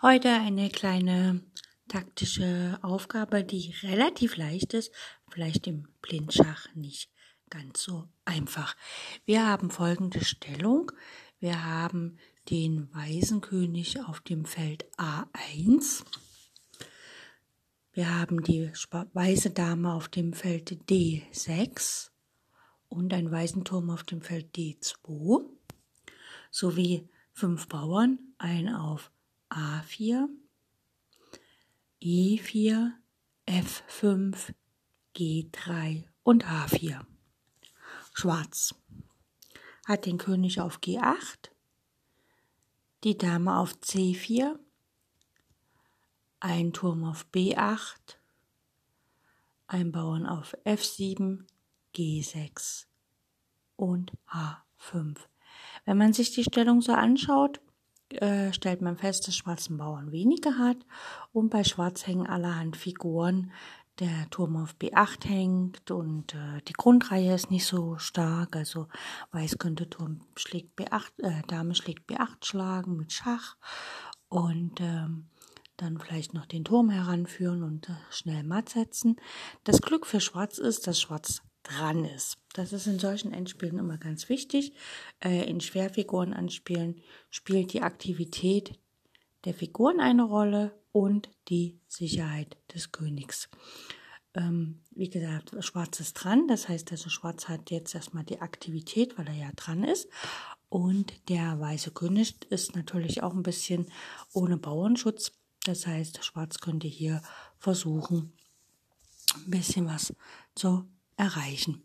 [0.00, 1.42] Heute eine kleine
[1.88, 4.92] taktische Aufgabe, die relativ leicht ist,
[5.28, 7.10] vielleicht im Blindschach nicht
[7.50, 8.76] ganz so einfach.
[9.24, 10.92] Wir haben folgende Stellung.
[11.40, 12.16] Wir haben
[12.48, 16.04] den Waisenkönig auf dem Feld A1.
[17.92, 18.70] Wir haben die
[19.14, 22.10] weiße Dame auf dem Feld D6
[22.88, 25.44] und ein Waisenturm auf dem Feld D2
[26.52, 29.10] sowie fünf Bauern, ein auf
[29.50, 30.28] A4,
[32.02, 32.92] E4,
[33.46, 34.54] F5,
[35.16, 37.00] G3 und H4.
[38.12, 38.74] Schwarz
[39.86, 41.50] hat den König auf G8,
[43.04, 44.58] die Dame auf C4,
[46.40, 48.16] ein Turm auf B8,
[49.66, 51.46] ein Bauern auf F7,
[51.94, 52.86] G6
[53.76, 55.16] und H5.
[55.84, 57.60] Wenn man sich die Stellung so anschaut,
[58.10, 60.78] äh, stellt man fest, dass schwarzen Bauern weniger hat
[61.32, 63.52] und bei Schwarz hängen allerhand Figuren.
[63.98, 68.54] Der Turm auf B8 hängt und äh, die Grundreihe ist nicht so stark.
[68.54, 68.86] Also
[69.32, 73.56] Weiß könnte Turm schlägt B8, äh, Dame schlägt B8 schlagen mit Schach
[74.28, 75.26] und ähm,
[75.76, 79.16] dann vielleicht noch den Turm heranführen und äh, schnell matt setzen.
[79.64, 82.38] Das Glück für Schwarz ist, dass Schwarz dran ist.
[82.54, 84.72] Das ist in solchen Endspielen immer ganz wichtig.
[85.20, 88.78] Äh, in Schwerfiguren anspielen spielt die Aktivität
[89.44, 93.48] der Figuren eine Rolle und die Sicherheit des Königs.
[94.34, 99.16] Ähm, wie gesagt, Schwarz ist dran, das heißt also, Schwarz hat jetzt erstmal die Aktivität,
[99.16, 100.08] weil er ja dran ist.
[100.68, 103.86] Und der weiße König ist natürlich auch ein bisschen
[104.32, 105.32] ohne Bauernschutz.
[105.64, 107.22] Das heißt, Schwarz könnte hier
[107.58, 108.32] versuchen,
[109.34, 110.14] ein bisschen was
[110.54, 111.82] zu erreichen.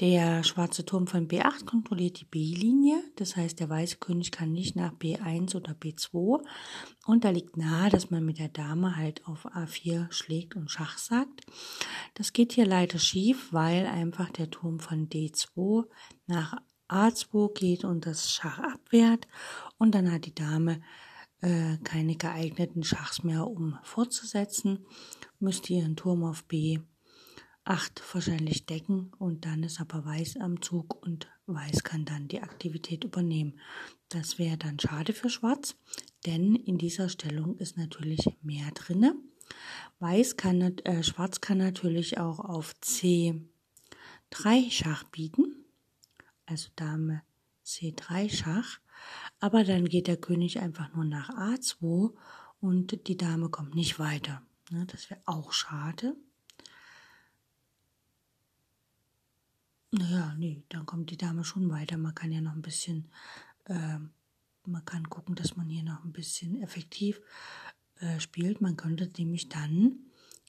[0.00, 4.76] Der schwarze Turm von B8 kontrolliert die B-Linie, das heißt, der weiße König kann nicht
[4.76, 6.44] nach B1 oder B2
[7.06, 10.98] und da liegt nahe, dass man mit der Dame halt auf A4 schlägt und Schach
[10.98, 11.46] sagt.
[12.12, 15.86] Das geht hier leider schief, weil einfach der Turm von D2
[16.26, 16.58] nach
[16.90, 19.26] A2 geht und das Schach abwehrt
[19.78, 20.82] und dann hat die Dame
[21.40, 24.84] äh, keine geeigneten Schachs mehr, um fortzusetzen,
[25.38, 26.80] müsste ihren Turm auf B
[27.66, 32.40] 8 wahrscheinlich decken und dann ist aber Weiß am Zug und Weiß kann dann die
[32.40, 33.58] Aktivität übernehmen.
[34.08, 35.74] Das wäre dann schade für Schwarz,
[36.26, 39.16] denn in dieser Stellung ist natürlich mehr drinne.
[39.98, 43.40] Weiß kann, äh, Schwarz kann natürlich auch auf C3
[44.70, 45.64] Schach bieten,
[46.46, 47.22] also Dame
[47.64, 48.78] C3 Schach,
[49.40, 52.14] aber dann geht der König einfach nur nach A2
[52.60, 54.40] und die Dame kommt nicht weiter.
[54.86, 56.16] Das wäre auch schade.
[59.98, 61.96] Naja, nee, dann kommt die Dame schon weiter.
[61.96, 63.08] Man kann ja noch ein bisschen,
[63.64, 63.98] äh,
[64.66, 67.20] man kann gucken, dass man hier noch ein bisschen effektiv
[68.00, 68.60] äh, spielt.
[68.60, 70.00] Man könnte nämlich dann,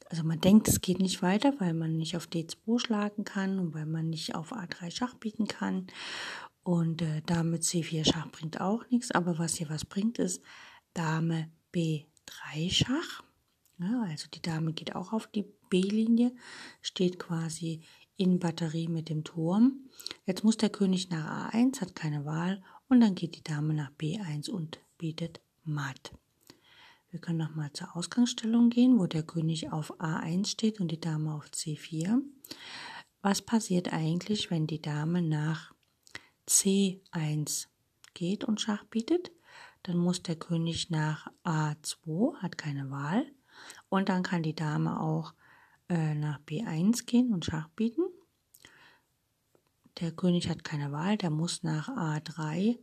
[0.10, 3.74] also man denkt, es geht nicht weiter, weil man nicht auf D2 schlagen kann und
[3.74, 5.88] weil man nicht auf A3 Schach bieten kann.
[6.64, 9.12] Und äh, Dame C4 Schach bringt auch nichts.
[9.12, 10.42] Aber was hier was bringt, ist
[10.94, 13.24] Dame B3 Schach.
[13.80, 16.34] Ja, also die Dame geht auch auf die B-Linie,
[16.82, 17.82] steht quasi
[18.18, 19.88] in Batterie mit dem Turm.
[20.26, 23.92] Jetzt muss der König nach A1, hat keine Wahl und dann geht die Dame nach
[23.92, 26.12] B1 und bietet matt.
[27.10, 31.34] Wir können nochmal zur Ausgangsstellung gehen, wo der König auf A1 steht und die Dame
[31.34, 32.22] auf C4.
[33.22, 35.74] Was passiert eigentlich, wenn die Dame nach
[36.48, 37.68] C1
[38.14, 39.32] geht und Schach bietet?
[39.84, 43.26] Dann muss der König nach A2, hat keine Wahl.
[43.90, 45.34] Und dann kann die Dame auch
[45.90, 48.04] äh, nach B1 gehen und Schach bieten.
[50.00, 52.78] Der König hat keine Wahl, der muss nach A3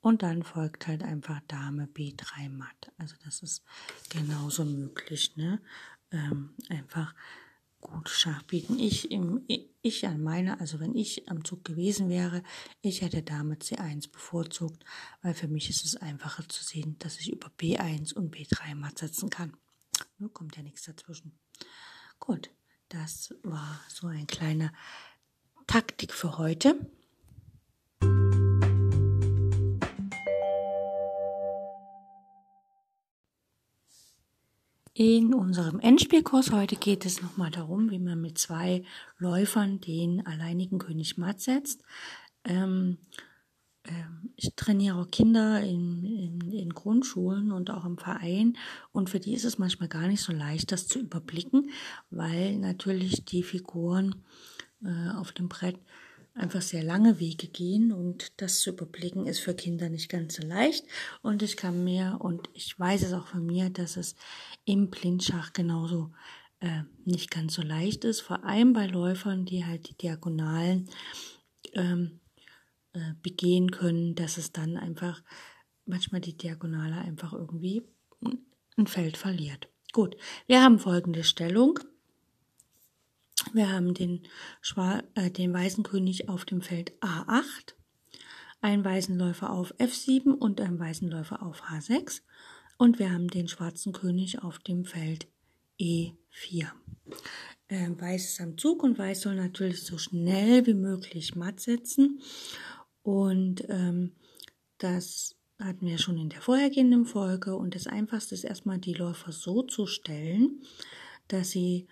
[0.00, 2.92] und dann folgt halt einfach Dame B3 matt.
[2.96, 3.62] Also das ist
[4.08, 5.60] genauso möglich, ne?
[6.12, 7.14] Ähm, einfach
[7.80, 8.78] gut Schach bieten.
[8.78, 9.44] Ich, im,
[9.82, 12.42] ich an meiner, also wenn ich am Zug gewesen wäre,
[12.82, 14.84] ich hätte Dame C1 bevorzugt,
[15.22, 18.98] weil für mich ist es einfacher zu sehen, dass ich über B1 und B3 matt
[18.98, 19.56] setzen kann.
[20.18, 21.38] Nur kommt ja nichts dazwischen.
[22.18, 22.50] Gut,
[22.88, 24.72] das war so ein kleiner
[25.70, 26.74] Taktik für heute.
[34.94, 38.82] In unserem Endspielkurs heute geht es nochmal darum, wie man mit zwei
[39.18, 41.84] Läufern den alleinigen König matt setzt.
[42.42, 42.98] Ähm,
[43.84, 48.56] ähm, ich trainiere auch Kinder in, in, in, Grundschulen und auch im Verein
[48.90, 51.70] und für die ist es manchmal gar nicht so leicht, das zu überblicken,
[52.10, 54.16] weil natürlich die Figuren
[54.84, 55.78] äh, auf dem Brett
[56.34, 60.46] einfach sehr lange Wege gehen und das zu überblicken ist für Kinder nicht ganz so
[60.46, 60.84] leicht.
[61.22, 64.14] Und ich kann mir, und ich weiß es auch von mir, dass es
[64.64, 66.12] im Blindschach genauso
[66.60, 70.88] äh, nicht ganz so leicht ist, vor allem bei Läufern, die halt die Diagonalen
[71.74, 72.20] ähm,
[72.92, 75.22] äh, begehen können, dass es dann einfach
[75.84, 77.82] manchmal die Diagonale einfach irgendwie
[78.76, 79.68] ein Feld verliert.
[79.92, 80.16] Gut,
[80.46, 81.80] wir haben folgende Stellung.
[83.52, 84.22] Wir haben den,
[84.60, 87.74] Schwa äh, den weißen König auf dem Feld A8,
[88.60, 92.22] einen weißen Läufer auf F7 und einen weißen Läufer auf H6
[92.78, 95.26] und wir haben den schwarzen König auf dem Feld
[95.80, 96.68] E4.
[97.68, 102.20] Äh, weiß ist am Zug und Weiß soll natürlich so schnell wie möglich matt setzen
[103.02, 104.12] und ähm,
[104.78, 109.32] das hatten wir schon in der vorhergehenden Folge und das Einfachste ist erstmal die Läufer
[109.32, 110.62] so zu stellen,
[111.28, 111.86] dass sie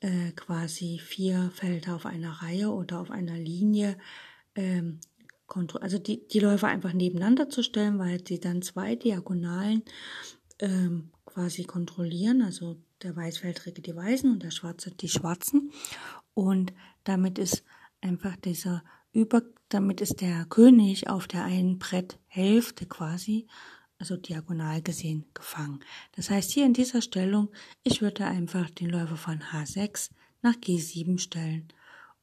[0.00, 3.96] äh, quasi vier Felder auf einer Reihe oder auf einer Linie
[4.54, 5.00] ähm,
[5.80, 9.82] also die, die Läufer einfach nebeneinander zu stellen, weil sie dann zwei Diagonalen
[10.58, 15.70] ähm, quasi kontrollieren, also der Weißfeldrige die Weißen und der Schwarze die Schwarzen.
[16.34, 16.72] Und
[17.04, 17.62] damit ist
[18.00, 18.82] einfach dieser
[19.12, 23.46] über, damit ist der König auf der einen Bretthälfte quasi
[23.98, 25.80] also diagonal gesehen, gefangen.
[26.12, 27.48] Das heißt, hier in dieser Stellung,
[27.82, 30.10] ich würde einfach den Läufer von H6
[30.42, 31.68] nach G7 stellen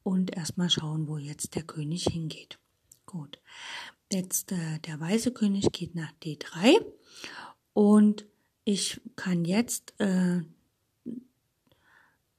[0.02, 2.58] und erstmal schauen, wo jetzt der König hingeht.
[3.06, 3.40] Gut.
[4.12, 6.84] Jetzt äh, der weiße König geht nach D3
[7.72, 8.26] und
[8.64, 10.42] ich kann jetzt äh,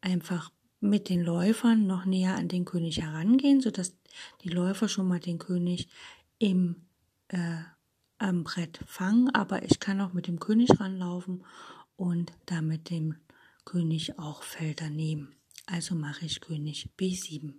[0.01, 3.95] einfach mit den Läufern noch näher an den König herangehen, sodass
[4.43, 5.89] die Läufer schon mal den König
[6.39, 6.87] im
[7.29, 7.57] äh,
[8.17, 11.43] am Brett fangen, aber ich kann auch mit dem König ranlaufen
[11.95, 13.15] und damit dem
[13.65, 15.35] König auch Felder nehmen.
[15.65, 17.53] Also mache ich König B7.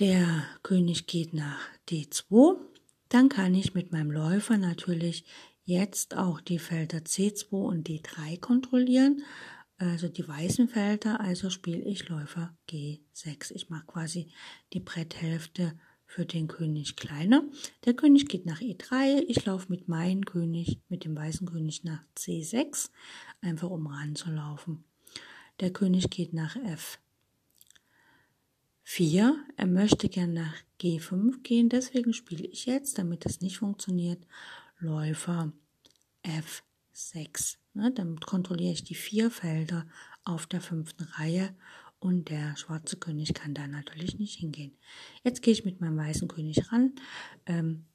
[0.00, 2.56] Der König geht nach D2.
[3.08, 5.24] Dann kann ich mit meinem Läufer natürlich
[5.64, 9.22] jetzt auch die Felder C2 und D3 kontrollieren,
[9.78, 13.52] also die weißen Felder, also spiele ich Läufer G6.
[13.52, 14.32] Ich mache quasi
[14.72, 15.78] die Bretthälfte
[16.14, 17.42] für den König kleiner.
[17.84, 19.24] Der König geht nach E3.
[19.26, 22.90] Ich laufe mit meinem König, mit dem weißen König nach C6,
[23.40, 24.84] einfach um ranzulaufen.
[25.58, 26.56] Der König geht nach
[28.86, 29.34] F4.
[29.56, 34.24] Er möchte gern nach G5 gehen, deswegen spiele ich jetzt, damit das nicht funktioniert,
[34.78, 35.52] Läufer
[36.22, 37.56] F6.
[37.72, 39.84] Ne, damit kontrolliere ich die vier Felder
[40.22, 41.56] auf der fünften Reihe
[42.04, 44.76] und der schwarze König kann da natürlich nicht hingehen.
[45.22, 46.92] Jetzt gehe ich mit meinem weißen König ran.
[47.46, 47.86] Ähm,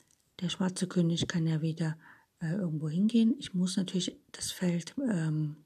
[0.42, 1.96] der schwarze König kann ja wieder
[2.42, 3.36] äh, irgendwo hingehen.
[3.38, 5.58] Ich muss natürlich das Feld ähm,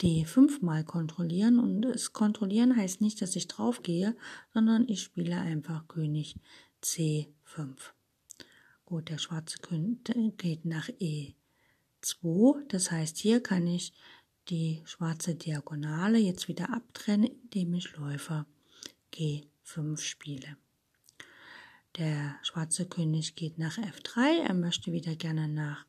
[0.00, 1.58] D5 mal kontrollieren.
[1.58, 4.16] Und es kontrollieren heißt nicht, dass ich drauf gehe,
[4.54, 6.34] sondern ich spiele einfach König
[6.82, 7.76] C5.
[8.86, 9.98] Gut, der schwarze König
[10.38, 12.66] geht nach E2.
[12.68, 13.92] Das heißt, hier kann ich
[14.50, 18.46] die schwarze Diagonale jetzt wieder abtrennen, indem ich Läufer
[19.14, 20.56] G5 spiele.
[21.96, 25.84] Der schwarze König geht nach F3, er möchte wieder gerne nach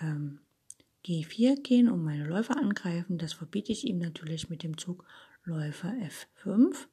[0.00, 0.40] ähm,
[1.04, 3.18] G4 gehen und meine Läufer angreifen.
[3.18, 5.04] Das verbiete ich ihm natürlich mit dem Zug
[5.44, 5.92] Läufer
[6.44, 6.86] F5.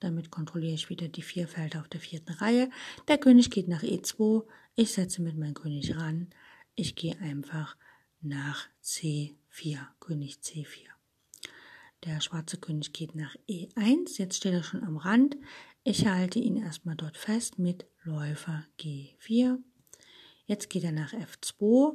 [0.00, 2.68] Damit kontrolliere ich wieder die vier Felder auf der vierten Reihe.
[3.08, 4.44] Der König geht nach E2.
[4.74, 6.28] Ich setze mit meinem König ran.
[6.74, 7.76] Ich gehe einfach
[8.20, 9.43] nach C4.
[9.54, 10.88] 4, König C4.
[12.04, 15.36] Der schwarze König geht nach E1, jetzt steht er schon am Rand.
[15.84, 19.58] Ich halte ihn erstmal dort fest mit Läufer G4.
[20.46, 21.94] Jetzt geht er nach F2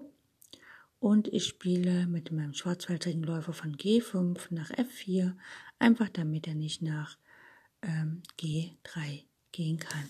[0.99, 5.35] und ich spiele mit meinem schwarzfältigen Läufer von G5 nach F4,
[5.79, 7.17] einfach damit er nicht nach
[7.81, 10.09] ähm, G3 gehen kann.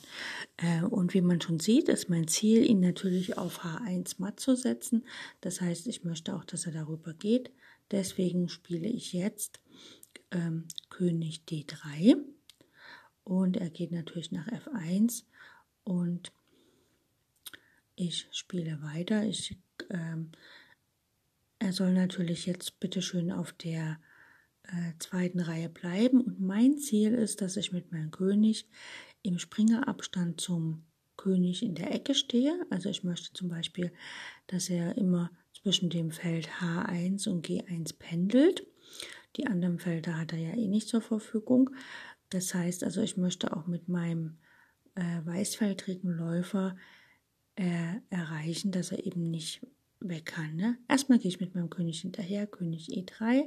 [0.58, 4.56] Äh, und wie man schon sieht, ist mein Ziel, ihn natürlich auf H1 matt zu
[4.56, 5.06] setzen.
[5.42, 7.52] Das heißt, ich möchte auch, dass er darüber geht.
[7.92, 9.62] Deswegen spiele ich jetzt
[10.32, 12.18] ähm, König D3
[13.24, 15.24] und er geht natürlich nach F1
[15.84, 16.32] und
[17.96, 19.24] ich spiele weiter.
[19.24, 19.58] Ich,
[19.90, 20.32] ähm,
[21.60, 24.00] er soll natürlich jetzt bitteschön auf der
[24.64, 28.68] äh, zweiten Reihe bleiben und mein Ziel ist, dass ich mit meinem König
[29.24, 30.86] im Springerabstand zum
[31.18, 32.66] König in der Ecke stehe.
[32.70, 33.92] Also ich möchte zum Beispiel,
[34.48, 38.66] dass er immer zwischen dem Feld H1 und G1 pendelt.
[39.36, 41.72] Die anderen Felder hat er ja eh nicht zur Verfügung.
[42.30, 44.38] Das heißt also, ich möchte auch mit meinem
[44.96, 46.78] äh, weißfeldrigen Läufer
[47.56, 49.66] äh, erreichen, dass er eben nicht
[50.00, 50.56] weg kann.
[50.56, 50.78] Ne?
[50.88, 53.44] Erstmal gehe ich mit meinem König hinterher, König E3.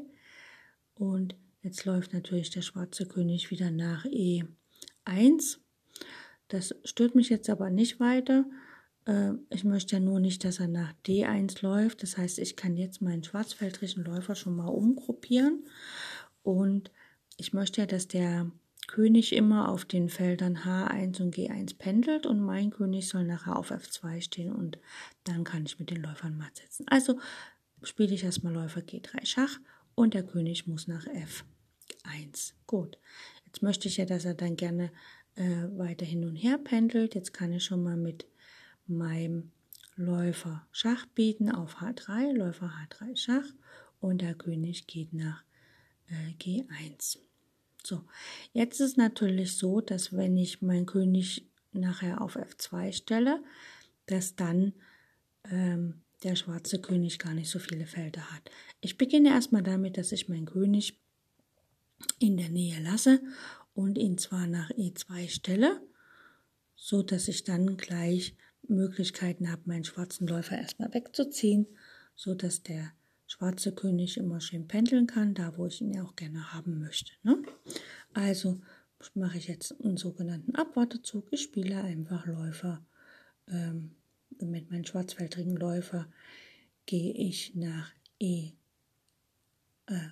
[0.95, 4.05] Und jetzt läuft natürlich der schwarze König wieder nach
[5.07, 5.59] E1.
[6.49, 8.45] Das stört mich jetzt aber nicht weiter.
[9.07, 12.03] Äh, ich möchte ja nur nicht, dass er nach D1 läuft.
[12.03, 15.65] Das heißt, ich kann jetzt meinen schwarzfeldrigen Läufer schon mal umgruppieren.
[16.43, 16.91] Und
[17.37, 18.51] ich möchte ja, dass der
[18.89, 23.71] König immer auf den Feldern H1 und G1 pendelt und mein König soll nachher auf
[23.71, 24.79] F2 stehen und
[25.25, 26.87] dann kann ich mit den Läufern matt setzen.
[26.89, 27.19] Also
[27.83, 29.59] spiele ich erstmal Läufer G3 Schach
[29.95, 32.55] und der König muss nach F1.
[32.67, 32.99] Gut,
[33.53, 34.91] jetzt möchte ich ja, dass er dann gerne
[35.35, 37.15] äh, weiter hin und her pendelt.
[37.15, 38.27] Jetzt kann ich schon mal mit
[38.87, 39.51] meinem
[39.95, 43.45] Läufer Schach bieten auf H3, Läufer H3 Schach
[44.01, 45.45] und der König geht nach
[46.09, 47.19] äh, G1.
[47.85, 48.05] So,
[48.55, 53.43] jetzt ist natürlich so, dass wenn ich meinen König nachher auf F2 stelle,
[54.07, 54.73] dass dann
[55.45, 58.51] ähm, der schwarze König gar nicht so viele Felder hat.
[58.81, 61.03] Ich beginne erstmal damit, dass ich meinen König
[62.19, 63.21] in der Nähe lasse
[63.75, 65.81] und ihn zwar nach E2 stelle,
[66.75, 68.37] so dass ich dann gleich
[68.69, 71.67] Möglichkeiten habe, meinen schwarzen Läufer erstmal wegzuziehen,
[72.15, 72.93] so dass der
[73.27, 77.13] schwarze König immer schön pendeln kann, da wo ich ihn ja auch gerne haben möchte.
[77.23, 77.43] Ne?
[78.13, 78.61] Also
[79.15, 81.27] mache ich jetzt einen sogenannten Abwartezug.
[81.31, 82.85] Ich spiele einfach Läufer.
[83.49, 83.97] Ähm,
[84.41, 86.09] mit meinem schwarzfeldrigen Läufer
[86.87, 88.53] gehe ich nach E.
[89.87, 90.09] Äh,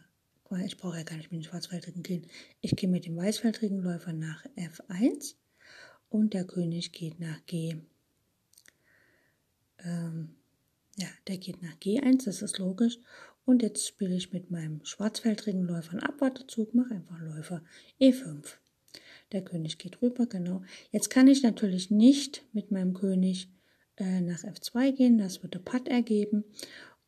[0.58, 2.26] ich brauche ja gar nicht mit dem schwarzfeldrigen gehen.
[2.60, 5.34] Ich gehe mit dem weißfeldrigen Läufer nach F1
[6.08, 7.76] und der König geht nach G.
[9.78, 10.34] Ähm,
[10.96, 12.98] ja, der geht nach G1, das ist logisch.
[13.44, 17.62] Und jetzt spiele ich mit meinem schwarzfeldrigen Läufer einen Abwartezug, mache einfach Läufer
[18.00, 18.56] E5.
[19.32, 20.62] Der König geht rüber, genau.
[20.90, 23.48] Jetzt kann ich natürlich nicht mit meinem König
[23.96, 26.44] äh, nach F2 gehen, das würde Patt ergeben.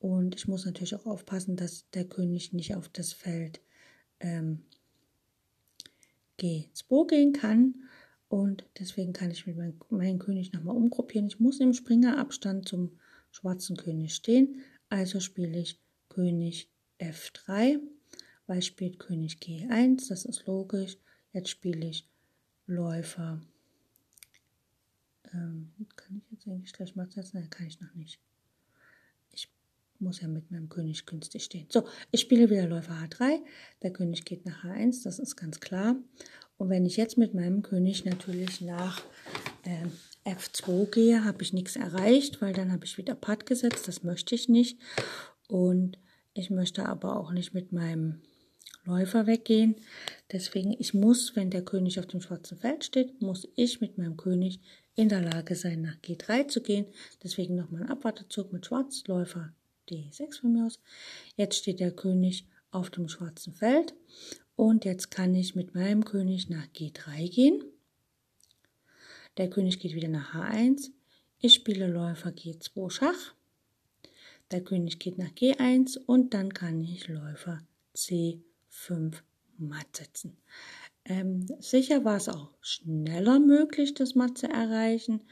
[0.03, 3.61] Und ich muss natürlich auch aufpassen, dass der König nicht auf das Feld
[4.19, 4.65] ähm,
[6.41, 7.85] G2 gehen kann.
[8.27, 11.29] Und deswegen kann ich mit meinem, meinem König nochmal umgruppieren.
[11.29, 12.99] Ich muss im Springerabstand zum
[13.31, 14.63] schwarzen König stehen.
[14.89, 16.69] Also spiele ich König
[16.99, 17.79] F3,
[18.49, 20.99] weil spielt König G1, das ist logisch.
[21.33, 22.09] Jetzt spiele ich
[22.67, 23.41] Läufer.
[25.33, 27.39] Ähm, kann ich jetzt eigentlich gleich mal setzen?
[27.39, 28.19] Nein, kann ich noch nicht.
[30.03, 31.67] Muss ja mit meinem König günstig stehen.
[31.69, 33.39] So, ich spiele wieder Läufer H3.
[33.83, 35.95] Der König geht nach H1, das ist ganz klar.
[36.57, 39.01] Und wenn ich jetzt mit meinem König natürlich nach
[39.65, 39.87] äh,
[40.29, 43.87] F2 gehe, habe ich nichts erreicht, weil dann habe ich wieder Patt gesetzt.
[43.87, 44.81] Das möchte ich nicht.
[45.47, 45.99] Und
[46.35, 48.23] ich möchte aber auch nicht mit meinem
[48.85, 49.77] Läufer weggehen.
[50.33, 54.17] Deswegen, ich muss, wenn der König auf dem schwarzen Feld steht, muss ich mit meinem
[54.17, 54.61] König
[54.97, 56.87] in der Lage sein, nach G3 zu gehen.
[57.23, 59.55] Deswegen nochmal ein Abwartezug mit Schwarzläufer
[59.93, 60.81] D6 von mir aus.
[61.37, 63.95] Jetzt steht der König auf dem schwarzen Feld
[64.57, 67.65] und jetzt kann ich mit meinem König nach G3 gehen.
[69.37, 70.91] Der König geht wieder nach H1.
[71.39, 73.35] Ich spiele Läufer G2 Schach.
[74.51, 77.61] Der König geht nach G1 und dann kann ich Läufer
[77.95, 79.23] C5
[79.57, 80.37] matt setzen.
[81.05, 85.23] Ähm, sicher war es auch schneller möglich, das matt zu erreichen,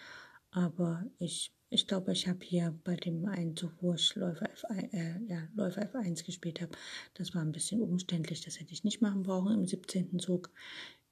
[0.50, 5.20] aber ich, ich glaube, ich habe hier bei dem Einzug, wo ich Läufer, F1, äh,
[5.28, 6.72] ja, Läufer F1 gespielt habe,
[7.14, 10.18] das war ein bisschen umständlich, das hätte ich nicht machen brauchen im 17.
[10.18, 10.50] Zug.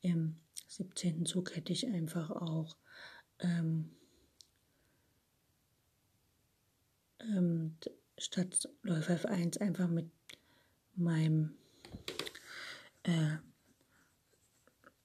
[0.01, 0.37] Im
[0.67, 1.27] 17.
[1.27, 2.77] Zug hätte ich einfach auch
[3.39, 3.91] ähm,
[7.21, 7.77] ähm,
[8.19, 10.11] statt Läufer F1 einfach mit
[10.97, 11.55] meinem
[13.05, 13.37] äh,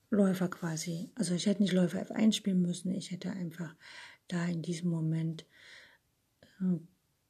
[0.10, 3.76] Läufer quasi, also ich hätte nicht Läufer F1 spielen müssen, ich hätte einfach
[4.34, 5.46] da in diesem Moment
[6.60, 6.80] äh,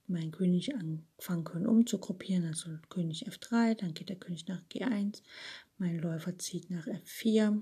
[0.07, 5.21] meinen König anfangen können umzugruppieren, also König F3, dann geht der König nach G1,
[5.77, 7.61] mein Läufer zieht nach F4,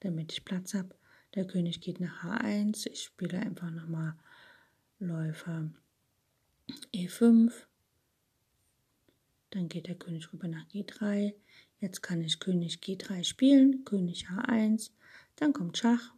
[0.00, 0.94] damit ich Platz habe.
[1.34, 4.14] Der König geht nach H1, ich spiele einfach nochmal
[4.98, 5.70] Läufer
[6.94, 7.52] E5,
[9.50, 11.34] dann geht der König rüber nach G3,
[11.80, 14.90] jetzt kann ich König G3 spielen, König H1,
[15.36, 16.15] dann kommt Schach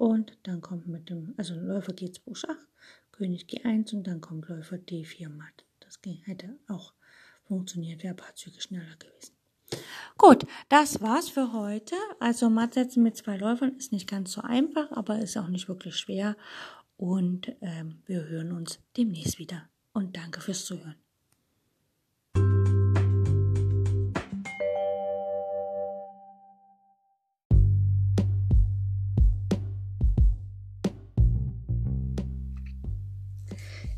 [0.00, 2.56] und dann kommt mit dem, also Läufer G2 Schach,
[3.12, 5.66] König G1 und dann kommt Läufer D4 matt.
[5.80, 6.94] Das hätte auch
[7.44, 9.34] funktioniert, wäre ein paar Züge schneller gewesen.
[10.16, 11.96] Gut, das war's für heute.
[12.18, 15.68] Also Matt setzen mit zwei Läufern ist nicht ganz so einfach, aber ist auch nicht
[15.68, 16.34] wirklich schwer.
[16.96, 19.68] und ähm, wir hören uns demnächst wieder.
[19.92, 20.96] Und danke fürs Zuhören.